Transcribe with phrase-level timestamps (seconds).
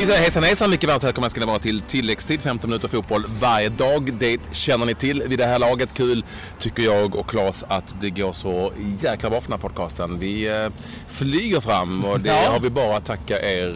[0.00, 3.24] Vi säger hejsan hejsan, mycket varmt välkomna ska ni vara till tilläggstid, 15 minuter fotboll
[3.40, 4.12] varje dag.
[4.12, 5.94] Det känner ni till vid det här laget.
[5.94, 6.24] Kul
[6.58, 10.18] tycker jag och Claes att det går så jäkla bra för den här podcasten.
[10.18, 10.68] Vi eh,
[11.08, 12.50] flyger fram och det Ja.
[12.52, 13.68] har vi bara att tacka er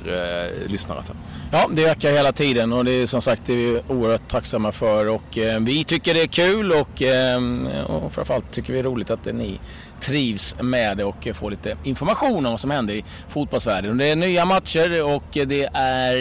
[0.62, 1.16] eh, lyssnare för.
[1.52, 4.72] Ja, det ökar hela tiden och det är som sagt det är vi oerhört tacksamma
[4.72, 7.40] för och eh, vi tycker det är kul och, eh,
[7.86, 9.60] och framförallt tycker vi det är roligt att ni
[10.00, 13.90] trivs med det och får lite information om vad som händer i fotbollsvärlden.
[13.90, 16.13] Och Det är nya matcher och det är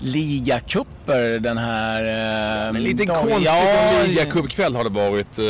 [0.00, 2.04] ligacuper den här
[2.66, 5.38] eh, Men lite konstig Ja, ligacupkväll har det varit.
[5.38, 5.44] eh,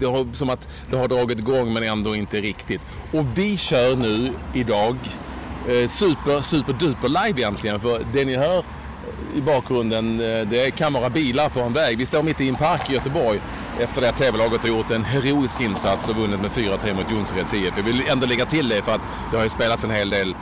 [0.00, 2.80] Det har, som att det har dragit igång men ändå inte riktigt.
[3.12, 4.96] Och vi kör nu idag
[5.68, 7.80] eh, super, super duper live egentligen.
[7.80, 8.64] För det ni hör
[9.36, 11.98] i bakgrunden eh, det kan vara bilar på en väg.
[11.98, 13.40] Vi står mitt i en park i Göteborg
[13.80, 17.54] efter det att TV-laget har gjort en heroisk insats och vunnit med 4-3 mot Jonsereds
[17.54, 17.72] IF.
[17.76, 19.00] Jag vill ändå lägga till det för att
[19.30, 20.34] det har ju spelats en hel del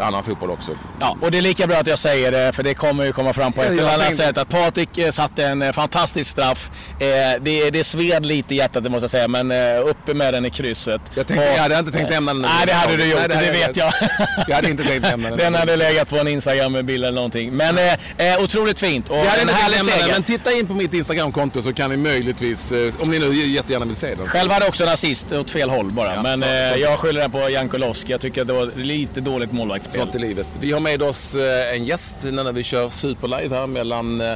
[0.00, 0.70] annan fotboll också.
[1.00, 3.32] Ja, och det är lika bra att jag säger det för det kommer ju komma
[3.32, 6.70] fram på ett eller annat tänkte- sätt att Patrik eh, satte en eh, fantastisk straff.
[7.00, 7.06] Eh,
[7.42, 10.50] det, det sved lite i hjärtat det måste jag säga men uppe med den i
[10.50, 11.00] krysset.
[11.14, 12.42] Jag, tänkte, Och- jag hade inte tänkt nämna den.
[12.42, 13.92] Nej det hade du gjort, Nej, det, hade vet jag.
[14.48, 15.38] Jag hade inte tänkt nämna den.
[15.48, 17.52] Den hade legat på en Instagram-bild eller någonting.
[17.52, 20.12] Men eh, otroligt fint och Jag hade en härlig seger.
[20.12, 23.96] men titta in på mitt Instagramkonto så kan ni möjligtvis, om ni nu jättegärna vill
[23.96, 24.26] se den.
[24.26, 26.14] Själv hade också en assist åt fel håll bara.
[26.14, 28.12] Ja, men så- så- jag skyller den på Jankulovski.
[28.12, 29.87] Jag tycker att det var lite dåligt målvaktsspel.
[29.88, 30.46] Sånt i livet.
[30.60, 34.32] Vi har med oss eh, en gäst när vi kör Superlive här mellan eh,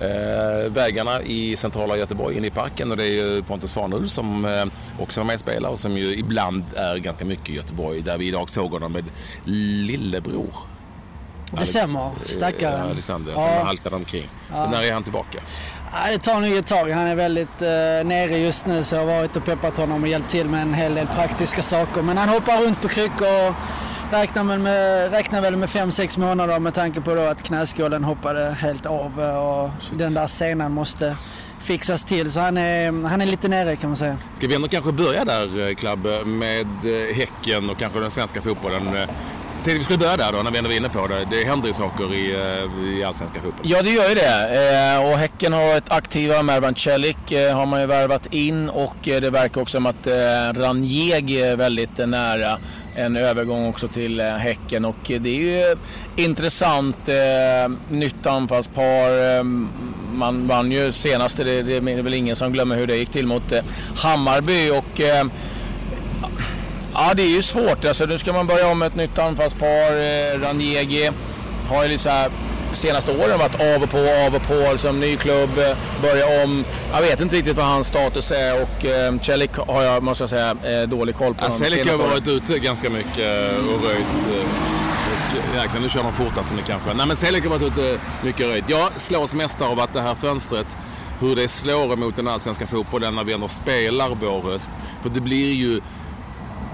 [0.00, 4.44] eh, vägarna i centrala Göteborg inne i parken och det är ju Pontus Farnhult som
[4.44, 4.64] eh,
[5.00, 8.18] också var med och spelade och som ju ibland är ganska mycket i Göteborg där
[8.18, 9.04] vi idag såg honom med
[9.44, 10.54] lillebror.
[11.52, 12.10] Det stämmer.
[12.24, 12.90] Stackaren.
[12.90, 13.38] Alexander Ja.
[13.58, 14.28] som haltade omkring.
[14.50, 15.38] När är han tillbaka?
[15.92, 16.90] Ja, det tar nog ett tag.
[16.90, 17.68] Han är väldigt eh,
[18.08, 20.74] nere just nu så jag har varit och peppat honom och hjälpt till med en
[20.74, 22.02] hel del praktiska saker.
[22.02, 23.54] Men han hoppar runt på kryckor och
[24.12, 28.86] räknar väl med, räknar väl med 5-6 månader med tanke på att knäskålen hoppade helt
[28.86, 31.16] av och den där senan måste
[31.60, 32.32] fixas till.
[32.32, 34.16] Så han är, han är lite nere kan man säga.
[34.34, 38.42] Ska vi ändå kanske börja där, eh, Klabbe, med eh, Häcken och kanske den svenska
[38.42, 38.96] fotbollen.
[39.68, 41.28] Tänkte vi skulle börja där då, när vi ändå var inne på det.
[41.30, 43.72] Det händer ju saker i, eh, i allsvenska fotbollen.
[43.72, 44.94] Ja, det gör ju det.
[44.94, 46.42] Eh, och Häcken har varit aktiva.
[46.42, 50.64] Mervan Celik eh, har man ju värvat in och det verkar också som att Ranjeg
[50.64, 52.58] Ranjegi är väldigt nära
[52.94, 54.84] en övergång också till Häcken.
[54.84, 55.76] Och det är ju
[56.16, 57.08] intressant.
[57.08, 59.38] Eh, nytt anfallspar.
[59.38, 59.68] Ehm,
[60.12, 63.26] man vann ju senast, det, det är väl ingen som glömmer hur det gick till
[63.26, 63.52] mot
[63.96, 64.70] Hammarby.
[64.70, 65.30] Och, ehm,
[67.00, 67.84] Ja, det är ju svårt.
[67.84, 69.66] Alltså, nu ska man börja om med ett nytt anfallspar.
[69.92, 71.10] Eh, Ranjegi
[71.70, 72.30] har ju så här,
[72.72, 74.72] senaste åren varit av och på, av och på.
[74.72, 76.64] Liksom, ny klubb, eh, börja om.
[76.92, 80.30] Jag vet inte riktigt vad hans status är och eh, Celik har jag, måste jag
[80.30, 81.44] säga, eh, dålig koll på.
[81.46, 84.06] de Selik har varit ute ganska mycket eh, och röjt.
[84.32, 84.48] eh,
[85.62, 86.94] Jäklar, nu kör man fortare som det kanske.
[86.94, 88.64] Nej men Selik har varit ute mycket och röjt.
[88.68, 90.76] Jag slås mest av att det här fönstret,
[91.20, 94.70] hur det slår emot den allsvenska fotbollen när vi ändå spelar vår höst.
[95.02, 95.80] För det blir ju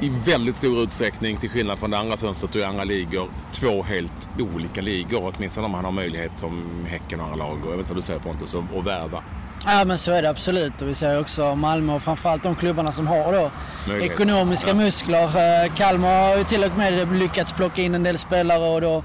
[0.01, 3.83] i väldigt stor utsträckning, till skillnad från det andra fönstret och i andra ligor, två
[3.83, 5.33] helt olika ligor.
[5.37, 7.59] Åtminstone om man har möjlighet som Häcken och andra lag.
[7.65, 9.23] Och jag vet inte vad du säger Pontus, att värva.
[9.67, 12.93] Ja men så är det absolut och vi ser också Malmö och framförallt de klubbarna
[12.93, 13.51] som har då
[13.89, 14.13] Möjlighet.
[14.13, 14.75] ekonomiska Ja.
[14.75, 15.23] muskler.
[15.25, 19.05] Eh, Kalmar har ju till och med lyckats plocka in en del spelare och då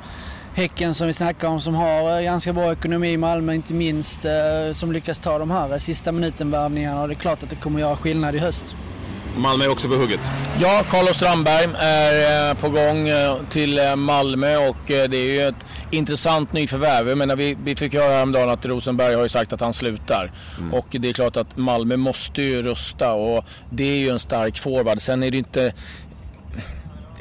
[0.53, 4.73] Häcken som vi snackar om som har eh, ganska bra ekonomi, Malmö inte minst, eh,
[4.73, 7.95] som lyckas ta de här sista minuten-värvningarna och det är klart att det kommer göra
[7.97, 8.75] skillnad i höst.
[9.39, 10.19] Malmö är också på hugget.
[10.61, 15.41] Ja, Carlos Strandberg är eh, på gång eh, till eh, Malmö och det är ju
[15.41, 17.09] ett intressant nyförvärv.
[17.09, 20.31] Jag menar, vi, vi fick höra häromdagen att Rosenberg har ju sagt att han slutar.
[20.73, 24.57] Och det är klart att Malmö måste ju rusta och det är ju en stark
[24.57, 25.01] forward.
[25.01, 25.73] Sen är det inte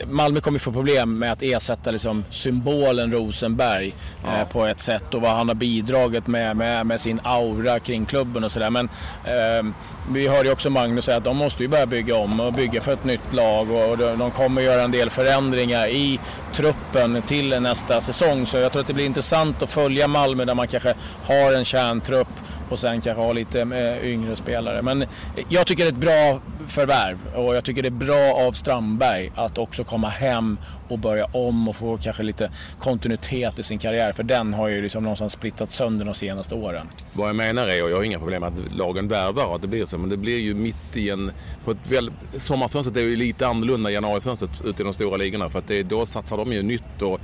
[0.07, 3.95] Malmö kommer få problem med att ersätta liksom symbolen Rosenberg
[4.25, 8.07] eh, på ett sätt och vad han har bidragit med, med, med sin aura kring
[8.07, 8.71] klubben och sådär.
[8.71, 8.89] Men
[9.25, 9.73] eh,
[10.11, 12.81] vi hörde ju också Magnus säga att de måste ju börja bygga om och bygga
[12.81, 16.21] för ett nytt lag och, och de kommer göra en del förändringar i
[16.53, 18.47] truppen till nästa säsong.
[18.47, 21.65] Så jag tror att det blir intressant att följa Malmö där man kanske har en
[21.65, 22.29] kärntrupp
[22.71, 24.83] och sen kanske ha lite eh, yngre spelare.
[24.83, 25.05] Men
[25.49, 29.33] jag tycker det är ett bra förvärv och jag tycker det är bra av Strandberg
[29.35, 34.13] att också komma hem och börja om och få kanske lite kontinuitet i sin karriär.
[34.13, 36.87] För den har ju liksom någonstans splittat sönder de senaste åren.
[37.13, 39.69] Vad jag menar är, och jag har inga problem med att lagen värvar att det
[39.69, 41.33] blir så, men det blir ju mitt i en...
[41.65, 45.49] På ett väl, sommarfönstret är ju lite annorlunda än januarifönstret ute i de stora ligorna
[45.49, 47.21] för att det, då satsar de ju nytt och,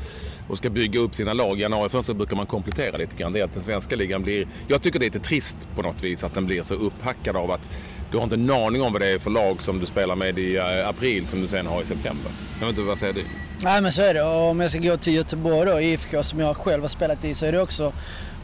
[0.49, 1.61] och ska bygga upp sina lag.
[1.61, 3.33] Januarifönstret brukar man komplettera lite grann.
[3.33, 4.47] Det är att den svenska ligan blir...
[4.69, 7.51] Jag tycker det är lite trist på något vis att den blir så upphackad av
[7.51, 7.71] att
[8.11, 10.39] du har inte en aning om vad det är för lag som du spelar med
[10.39, 12.33] i eh, april som du sen har i september.
[12.61, 13.25] Jag vet inte, vad säger du?
[13.63, 14.23] Nej men så är det.
[14.23, 17.35] Och om jag ska gå till Göteborg då, IFK som jag själv har spelat i,
[17.35, 17.93] så är det också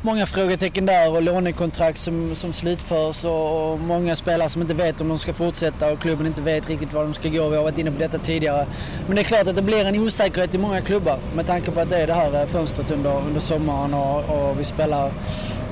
[0.02, 5.00] många frågetecken där och lånekontrakt som, som slutförs och, och många spelare som inte vet
[5.00, 7.48] om de ska fortsätta och klubben inte vet riktigt var de ska gå.
[7.48, 8.66] Vi har varit inne på detta tidigare.
[9.06, 11.80] Men det är klart att det blir en osäkerhet i många klubbar med tanke på
[11.80, 15.12] att det är det här eh, fönstret under, under sommaren och, och vi spelar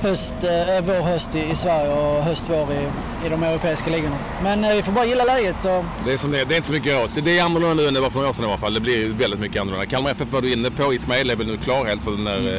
[0.01, 2.87] höst, eh, vår höst i, i Sverige och höst vår i,
[3.25, 4.17] i de europeiska ligorna.
[4.43, 5.65] Men eh, vi får bara gilla läget.
[5.65, 5.85] Och...
[6.05, 7.11] Det är som det, det är inte så mycket åt.
[7.23, 8.73] Det är annorlunda nu än det var för några år sedan i alla fall.
[8.73, 9.85] Det blir väldigt mycket annorlunda.
[9.85, 10.93] Kalmar FF var du inne på.
[10.93, 12.55] Ismail är väl nu klar helt för den där mm.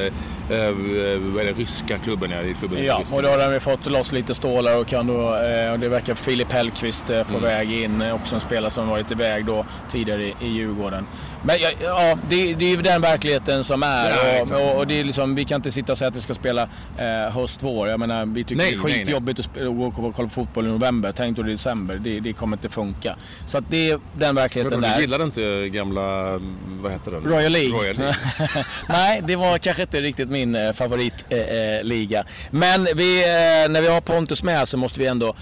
[0.50, 2.30] eh, eh, vad är det, ryska klubben.
[2.30, 5.72] Ja, klubben ja och då har vi fått loss lite stålar och, kan då, eh,
[5.72, 7.42] och det verkar Filip Hellqvist eh, på mm.
[7.42, 8.02] väg in.
[8.02, 11.06] Eh, också en spelare som varit iväg då tidigare i, i Djurgården.
[11.42, 14.10] Men ja, ja det, det är ju den verkligheten som är.
[14.10, 16.20] Ja, och, och, och, det är liksom, vi kan inte sitta och säga att vi
[16.20, 16.62] ska spela
[16.98, 17.88] eh, höst-vår.
[17.88, 20.62] Jag menar, vi tycker nej, det är skitjobbigt att gå och kolla på fotboll i
[20.62, 21.12] november.
[21.16, 21.96] Tänk då i december.
[21.96, 23.16] Det, det kommer inte funka.
[23.46, 24.94] Så att det är den verkligheten där.
[24.94, 26.38] Du gillade inte gamla,
[26.82, 27.24] vad heter den?
[27.24, 27.78] Royal League.
[27.78, 28.14] Royal League.
[28.88, 32.18] nej, det var kanske inte riktigt min eh, favoritliga.
[32.18, 33.24] Eh, eh Men vi,
[33.68, 35.34] när vi har Pontus med så måste vi ändå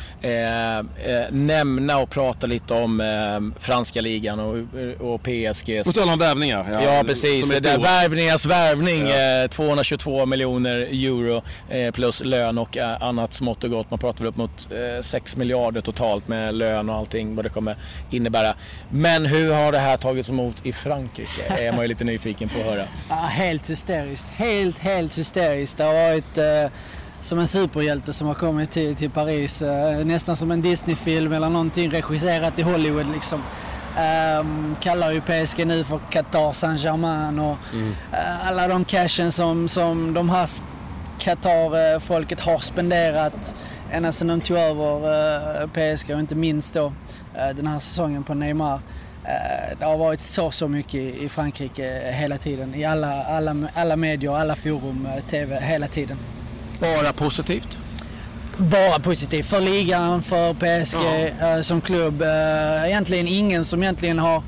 [1.31, 4.57] nämna och prata lite om franska ligan och,
[5.01, 6.67] och PSGs på tal om värvningar.
[6.73, 7.61] Ja, ja precis.
[7.61, 9.07] Det är värvningars värvning.
[9.07, 9.49] Ja.
[9.49, 11.43] 222 miljoner euro
[11.93, 13.91] plus lön och annat smått och gott.
[13.91, 14.69] Man pratar väl upp mot
[15.03, 17.77] 6 miljarder totalt med lön och allting vad det kommer
[18.11, 18.55] innebära.
[18.91, 21.43] Men hur har det här tagits emot i Frankrike?
[21.49, 22.85] är man ju lite nyfiken på att höra.
[23.09, 24.27] Ja, helt hysteriskt.
[24.37, 25.77] Helt, helt hysteriskt.
[25.77, 26.73] Det har varit eh,
[27.21, 29.63] som en superhjälte som har kommit till, till Paris.
[29.63, 33.43] Eh, nästan som en Disney-film eller någonting regisserat i Hollywood liksom.
[34.41, 37.89] Um, kallar ju PSG nu för Qatar Saint-Germain och mm.
[37.89, 40.49] uh, alla de cashen som, som de här
[41.19, 43.55] Qatar-folket har spenderat
[43.93, 48.25] ända sedan de tog över uh, PSG och inte minst då uh, den här säsongen
[48.25, 48.81] på Neymar.
[49.79, 52.75] Det har varit så, så mycket i Frankrike hela tiden.
[52.75, 56.19] I alla, alla, alla medier, alla forum, TV, hela tiden.
[56.81, 57.79] Bara positivt?
[58.59, 61.63] bara positivt för ligan, för PSG ja.
[61.63, 62.23] som klubb.
[62.87, 64.43] Egentligen ingen som egentligen har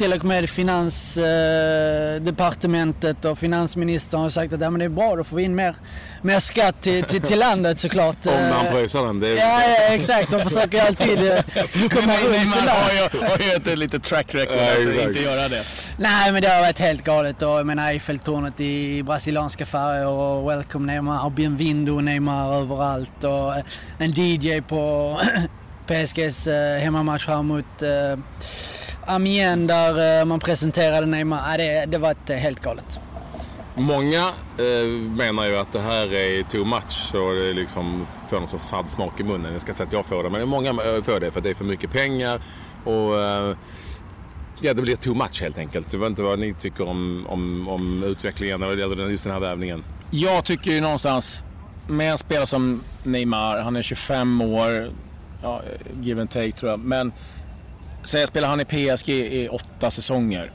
[0.00, 5.24] till och med Finansdepartementet och finansministern har sagt att ja, men det är bra, då
[5.24, 5.74] får vi in mer,
[6.22, 8.26] mer skatt till, till, till landet såklart.
[8.26, 9.20] Om man pröjsar den.
[9.20, 9.36] Det är...
[9.36, 10.30] ja, ja, exakt.
[10.30, 11.18] De försöker alltid
[11.92, 13.10] komma runt det där.
[13.28, 15.62] har ju ett litet track record ja, att inte göra det.
[15.98, 17.42] Nej, men det har varit helt galet.
[17.42, 23.24] Och, jag menar Eiffeltornet i brasilianska färger och Welcome Neymar och Bienvindo Neymar överallt.
[23.24, 23.54] Och
[23.98, 25.16] en DJ på
[25.86, 26.46] PSGs
[26.82, 27.82] hemmamatch här mot
[29.06, 31.58] Amiens där eh, man presenterade Neymar.
[31.58, 33.00] det, det var ett, eh, helt galet.
[33.74, 38.48] Många eh, menar ju att det här är too much och det liksom får någon
[38.48, 39.52] sorts fadd smak i munnen.
[39.52, 41.44] Jag ska inte säga att jag får det, men många eh, får det för att
[41.44, 42.42] det är för mycket pengar.
[42.84, 43.56] Och eh,
[44.60, 45.92] ja, det blir too much helt enkelt.
[45.92, 49.84] Jag vet inte vad ni tycker om, om, om utvecklingen gäller just den här värvningen.
[50.10, 51.44] Jag tycker ju någonstans
[51.88, 54.90] med en spelare som Neymar, han är 25 år,
[55.42, 55.62] ja,
[56.00, 56.80] give and take tror jag.
[56.80, 57.12] Men
[58.04, 60.52] Säg spelar han i PSG i åtta säsonger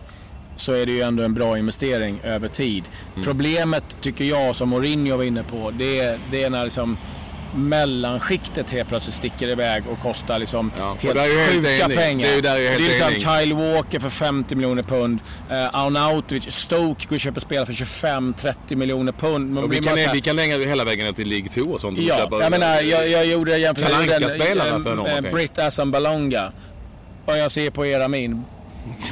[0.56, 2.84] så är det ju ändå en bra investering över tid.
[3.14, 3.26] Mm.
[3.26, 6.98] Problemet tycker jag, som Mourinho var inne på, det är, det är när liksom
[7.56, 11.20] mellanskiktet helt plötsligt sticker iväg och kostar liksom ja, helt
[11.52, 12.28] sjuka helt pengar.
[12.28, 15.20] Det är, där det är liksom Kyle Walker för 50 miljoner pund.
[15.52, 19.70] Uh, Arnautovic, Stoke går och köper spelare för 25-30 miljoner pund.
[19.70, 20.14] vi, kan, här...
[20.14, 22.00] vi kan lägga hela vägen till League 2 och sånt.
[22.00, 24.06] Ja, jag menar, jag, jag gjorde jämförelsen...
[24.06, 25.32] Kalanka-spelarna för.
[25.32, 26.52] Britt Assambalonga.
[27.26, 28.46] Och jag ser på era min.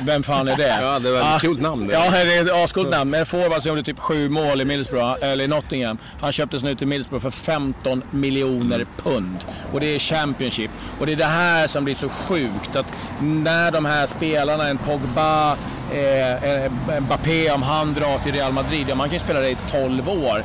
[0.06, 0.68] Vem fan är det?
[0.82, 1.88] ja, det var ett coolt namn.
[1.88, 1.94] Det.
[1.94, 3.12] Ja, det är ett ascoolt namn.
[3.12, 5.98] Men en forward som gjorde typ sju mål i Middlesbrough, eller i Nottingham.
[6.22, 9.38] Han köptes nu till Middlesbrough för 15 miljoner pund.
[9.74, 10.72] Och det är Championship.
[11.00, 12.76] Och det är det här som blir så sjukt.
[12.76, 15.58] Att när de här spelarna, en Pogba,
[15.94, 16.72] eh, eh,
[17.02, 20.10] Mbappé, om han drar till Real Madrid, ja man kan ju spela det i 12
[20.10, 20.44] år.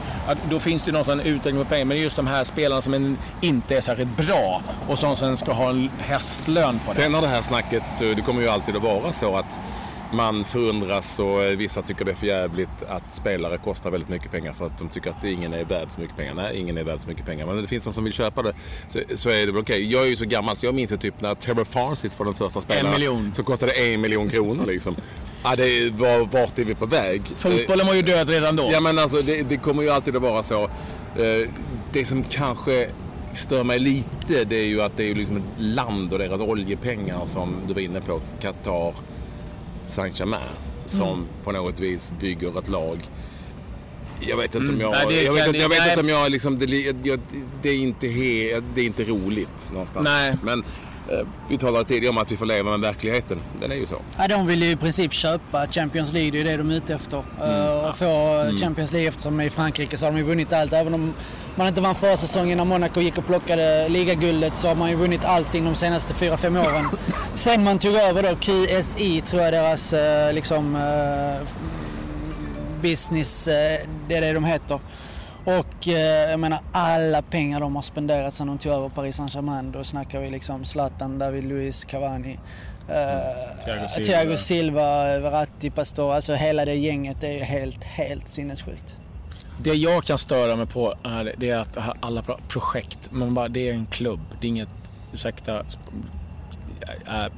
[0.51, 1.85] Då finns det någon sån utveckling på pengar.
[1.85, 5.71] Men just de här spelarna som inte är särskilt bra och som sen ska ha
[5.71, 7.03] en hästlön på det.
[7.03, 9.59] Sen har det här snacket, eh, det kommer ju alltid att vara så att
[10.13, 14.31] man förundras och eh, vissa tycker det är för jävligt att spelare kostar väldigt mycket
[14.31, 16.35] pengar för att de tycker att ingen är värd så mycket pengar.
[16.35, 17.47] Nej, ingen är värd så mycket pengar.
[17.47, 18.55] Men det finns någon som vill köpa det
[18.89, 19.77] så, så är det väl okej.
[19.77, 19.93] Okay.
[19.93, 22.35] Jag är ju så gammal så jag minns ju typ när Trevor Francis var den
[22.35, 22.87] första spelaren.
[22.87, 23.33] En miljon.
[23.35, 24.97] Så kostade det en miljon kronor liksom.
[25.43, 27.23] Ja, det var, vart är vi på väg?
[27.37, 28.71] Fotbollen var ju död redan då.
[28.73, 30.65] Ja, men alltså det, det kommer ju alltid att vara så.
[30.65, 31.51] Eh,
[31.93, 32.89] det som kanske
[33.33, 37.27] stör mig lite det är ju att det är liksom ett land och deras oljepengar
[37.27, 38.95] som du var inne på, Qatar,
[39.87, 40.41] Saint-Germain,
[40.87, 41.27] som mm.
[41.45, 42.99] på något vis bygger ett lag.
[44.21, 44.95] Jag vet inte om jag...
[44.95, 45.09] Mm.
[45.09, 46.59] Nej, jag vet, jag vet inte om jag liksom...
[46.59, 46.67] Det,
[47.05, 47.21] jag,
[47.63, 50.05] det, är inte he, det är inte roligt någonstans.
[50.05, 50.35] Nej.
[50.43, 50.65] Men
[51.49, 53.41] vi talade tidigare om att vi får leva med verkligheten.
[53.61, 54.03] Den är ju så.
[54.19, 56.95] Ja, de vill ju i princip köpa Champions League, det är det de är ute
[56.95, 57.25] efter.
[57.43, 57.85] Mm.
[57.85, 58.57] Och få mm.
[58.57, 60.73] Champions League eftersom i Frankrike så har de ju vunnit allt.
[60.73, 61.15] Även om
[61.55, 64.97] man inte vann förra säsongen när Monaco gick och plockade ligaguldet så har man ju
[64.97, 66.89] vunnit allting de senaste 4-5 åren.
[67.35, 70.79] Sen man tog över då QSI tror jag deras eh, liksom
[72.83, 73.45] business,
[74.09, 74.81] det är det de heter.
[75.49, 79.73] Och eh, jag menar alla pengar de har spenderat sedan de tog över Paris Saint-Germain.
[79.73, 82.39] Då snackar vi liksom Zlatan, David Luiz, Cavani.
[82.89, 84.05] Eh, Thiago, Silva.
[84.07, 86.15] Thiago Silva, Verratti, Pastor.
[86.15, 89.01] Alltså hela det gänget är helt, helt sinnessjukt.
[89.63, 93.69] Det jag kan störa mig på är, det är att alla projekt, man bara, det
[93.69, 94.21] är en klubb.
[94.41, 94.69] Det är inget,
[95.13, 95.63] ursäkta,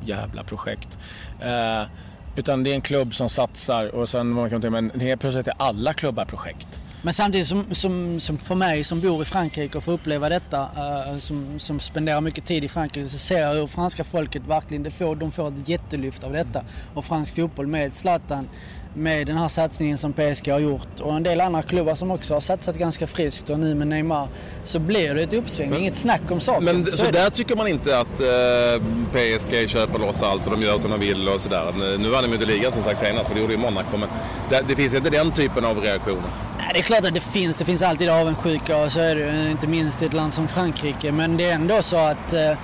[0.05, 0.99] jävla projekt.
[1.45, 1.89] Uh,
[2.37, 5.49] utan det är en klubb som satsar och sen man kan tänka, men helt plötsligt
[5.49, 6.83] är alla klubbar projekt.
[7.03, 10.61] Men samtidigt som, som, som, för mig som bor i Frankrike och får uppleva detta,
[10.61, 14.83] uh, som, som spenderar mycket tid i Frankrike, så ser jag hur franska folket verkligen,
[14.83, 16.65] det får, de får ett jättelyft av detta.
[16.95, 18.49] Och fransk fotboll med Zlatan
[18.95, 22.35] med den här satsningen som PSG har gjort och en del andra klubbar som också
[22.35, 24.29] har satsat ganska friskt och nu med Neymar
[24.65, 25.71] så blir det ett uppsving.
[25.71, 26.65] Men, Inget snack om saken.
[26.65, 28.83] Men så, så där tycker man inte att eh,
[29.13, 31.99] PSG köper loss allt och de gör som de vill och sådär.
[31.99, 34.09] Nu vann de inte ligan som sagt senast för det gjorde ju Monaco men
[34.51, 36.31] det, det, finns inte den typen av reaktioner.
[36.59, 37.59] Nej, det är klart att det finns.
[37.59, 41.13] Det finns alltid avundsjuka och så är det inte minst i ett land som Frankrike.
[41.13, 42.57] Men det är ändå så att eh, eh,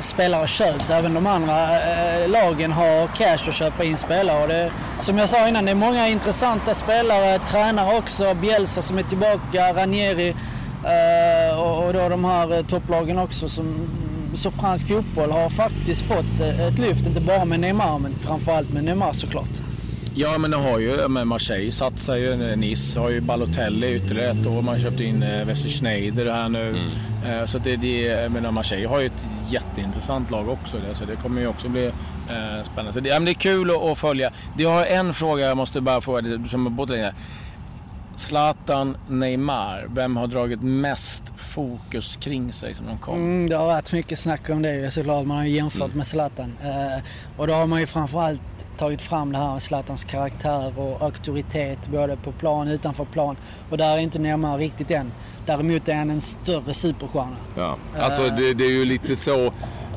[0.00, 0.90] spelare köps.
[0.90, 4.42] Även de andra eh, lagen har cash att köpa in spelare.
[4.42, 7.38] Och det, som jag sa innan, det är många intressanta spelare.
[7.38, 8.34] Tränare också.
[8.34, 10.28] Bielsa som är tillbaka, Ranieri
[10.84, 13.48] eh, och, och då de här eh, topplagen också.
[13.48, 13.90] Som,
[14.34, 18.72] så fransk fotboll har faktiskt fått eh, ett lyft, inte bara med Neymar men framförallt
[18.72, 19.69] med Neymar såklart.
[20.20, 22.56] Ja, men det har ju med Marseille satsar ju.
[22.56, 24.62] Nice har ju Balotelli ytterligare ett år.
[24.62, 26.68] Man köpte in eh, Wesley Schneider här nu.
[26.68, 27.40] Mm.
[27.40, 30.78] Eh, så det, det, jag menar, Marseille har ju ett jätteintressant lag också.
[30.88, 32.92] Det, så det kommer ju också bli eh, spännande.
[32.92, 34.32] Så det, men det är kul att, att följa.
[34.56, 37.12] Det har en fråga jag måste bara fråga, som både länge.
[38.16, 43.14] Zlatan, Neymar, vem har dragit mest fokus kring sig som de kom?
[43.14, 45.26] Mm, det har varit mycket snack om det såklart.
[45.26, 45.96] Man har ju jämfört mm.
[45.96, 46.56] med Zlatan.
[46.62, 47.02] Eh,
[47.36, 51.88] och då har man ju framförallt tagit fram det här med Zlatans karaktär och auktoritet
[51.88, 53.36] både på plan och utanför plan.
[53.70, 55.12] Och där är inte Neymar riktigt än.
[55.46, 57.36] Däremot är han en större superstjärna.
[57.56, 59.52] Ja, alltså det, det är ju lite så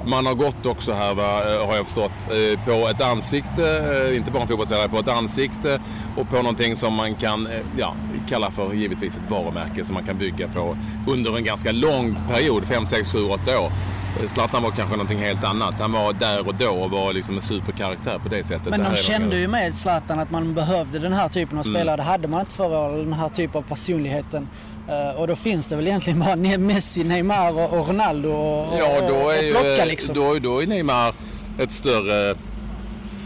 [0.06, 3.63] man har gått också här va, eh, har jag förstått eh, på ett ansikte,
[4.10, 5.82] eh, inte bara en fotbollsspelare, på ett ansikte
[6.18, 7.48] och på någonting som man kan
[7.78, 7.96] ja,
[8.30, 12.63] kalla för givetvis ett varumärke som man kan bygga på under en ganska lång period,
[12.63, 13.72] 5, 6, 7, 8 år.
[14.27, 15.79] Zlatan var kanske någonting helt annat.
[15.79, 18.70] Han var där och då och var liksom en superkaraktär på det sättet.
[18.70, 21.75] Men de kände ju med Zlatan att man behövde den här typen av mm.
[21.75, 21.93] spelare.
[21.93, 22.05] Mm.
[22.05, 24.48] Det hade man inte förra året, den här typen av personligheten.
[24.89, 29.29] Uh, och då finns det väl egentligen bara Messi, Neymar och, Ronaldo och, ja, då
[29.29, 30.15] är och plocka liksom.
[30.15, 31.13] Då, då är Neymar
[31.60, 32.36] ett större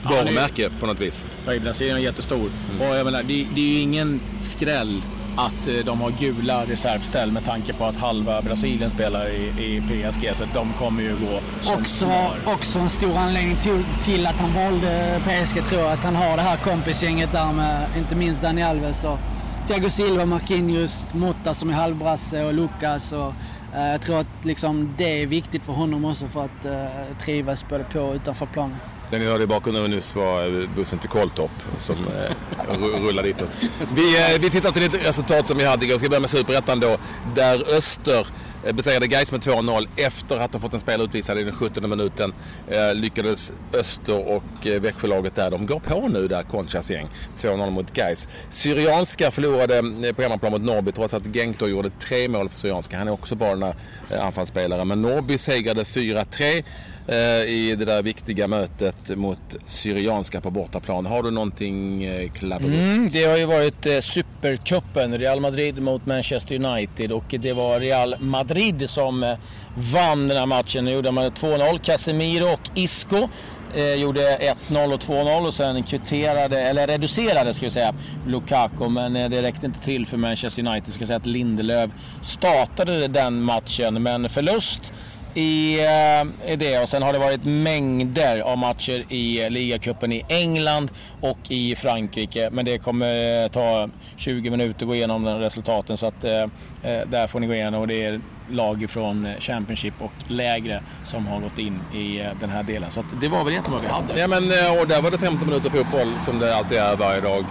[0.03, 1.25] varumärke ja, på något vis.
[1.45, 2.51] Ja, Brasilien är jättestor.
[2.71, 2.89] Mm.
[2.89, 5.01] Och jag menar, det, det är ju ingen skräll
[5.37, 9.81] att eh, de har gula reservställ med tanke på att halva Brasilien spelar i, i
[9.81, 10.31] PSG.
[10.35, 11.39] Så de kommer ju gå
[11.73, 12.11] också,
[12.45, 15.91] också en stor anledning till, till, att han valde PSG tror jag.
[15.91, 19.19] Att han har det här kompisgänget där med inte minst Dani Alves och
[19.67, 23.11] Thiago Silva, Marquinhos, Motta som är halvbrasse och Lucas.
[23.11, 23.33] Och,
[23.75, 27.69] eh, jag tror att liksom, det är viktigt för honom också för att eh, trivas
[27.69, 28.77] både på och utanför planen.
[29.11, 33.51] Det ni hörde i bakgrunden nyss var bussen till Koltorp som eh, rullar ditåt.
[33.93, 35.93] Vi, eh, vi tittar till ett resultat som vi hade igår.
[35.93, 36.97] Jag ska börja med Superettan då.
[37.35, 38.27] Där Öster
[38.65, 41.89] eh, besegrade Gais med 2-0 efter att ha fått en spelare utvisad i den 17
[41.89, 42.33] minuten.
[42.67, 47.07] Eh, lyckades Öster och eh, Växjölaget där, de går på nu där, Conchas gäng.
[47.37, 48.29] 2-0 mot Gais.
[48.49, 49.81] Syrianska förlorade
[50.13, 52.97] på hemmaplan mot Norrby trots att Genk gjorde tre mål för Syrianska.
[52.97, 54.85] Han är också bara en eh, anfallsspelare.
[54.85, 56.63] Men Norrby segrade 4-3
[57.09, 61.05] Eh, i det där viktiga mötet mot Syrianska på bortaplan.
[61.05, 66.65] Har du någonting eh, mm, Det har ju varit eh, Supercupen, Real Madrid mot Manchester
[66.65, 69.37] United och det var Real Madrid som eh,
[69.75, 70.85] vann den här matchen.
[70.85, 71.79] Nu gjorde man 2-0.
[71.79, 73.29] Casemiro och Isco
[73.75, 74.37] eh, gjorde
[74.69, 77.93] 1-0 och 2-0 och sen kvitterade, eller reducerade ska vi säga,
[78.27, 78.89] Lukaku.
[78.89, 80.93] Men eh, det räckte inte till för Manchester United.
[80.93, 84.93] Ska säga att Lindelöf startade den matchen, men förlust
[85.37, 86.79] i, eh, i det.
[86.79, 90.91] Och sen har det varit mängder av matcher i ligacupen i England
[91.21, 92.49] och i Frankrike.
[92.51, 95.97] Men det kommer eh, ta 20 minuter att gå igenom den resultaten.
[95.97, 97.81] Så att eh, eh, där får ni gå igenom.
[97.81, 102.63] Och det är lag från Championship och lägre som har gått in i den här
[102.63, 102.91] delen.
[102.91, 104.19] Så det var väl egentligen vad vi hade.
[104.19, 104.43] Ja men
[104.79, 107.45] och där var det 15 minuter fotboll som det alltid är varje dag.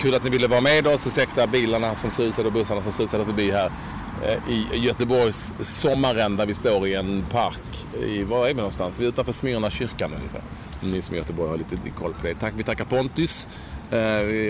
[0.00, 1.06] Kul att ni ville vara med oss.
[1.06, 3.70] Ursäkta bilarna som susade och bussarna som susade förbi här
[4.24, 7.84] eh, i Göteborgs sommaren där vi står i en park.
[8.02, 8.98] I, var är vi någonstans?
[9.00, 10.40] Vi är utanför Smyrna kyrkan ungefär.
[10.80, 12.34] Ni som är i Göteborg har lite koll på det.
[12.34, 13.48] Tack, vi tackar Pontus,
[13.90, 13.96] eh,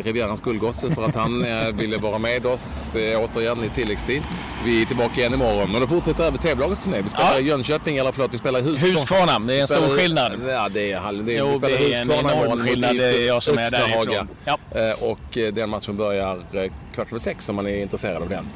[0.05, 4.23] Rivierans guldgosse, för att han eh, ville vara med oss eh, återigen i tilläggstid.
[4.65, 7.01] Vi är tillbaka igen imorgon och då fortsätter även TV-lagets turné.
[7.03, 7.41] Vi spelar Ja.
[7.41, 8.93] i Jönköping, eller förlåt, vi spelar i Huskvarna.
[9.01, 10.33] Huskvarna, det är en stor skillnad.
[10.49, 12.97] Ja, det är, halv- det är, Jo, vi spelar det är en enorm skillnad.
[12.97, 14.29] Det är jag som är därifrån.
[14.45, 14.59] Ja.
[14.71, 18.29] Eh, Och eh, den matchen börjar eh, kvart över sex om man är intresserad av
[18.29, 18.47] den.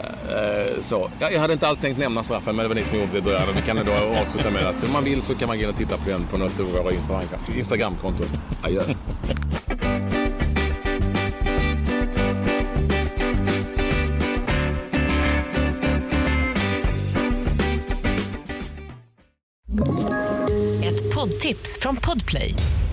[0.00, 3.12] Eh, så, jag hade inte alls tänkt nämna straffen men det var ni som gjorde
[3.12, 3.42] det i början.
[3.54, 5.76] Vi kan då avsluta med att om man vill så kan man gå in och
[5.76, 6.92] titta på den på något av våra
[7.56, 8.26] Instagramkonton.
[8.62, 8.82] Adjö.
[20.84, 22.54] Ett poddtips från Podplay.